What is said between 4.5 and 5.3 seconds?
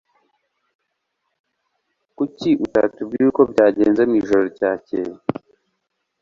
ryakeye?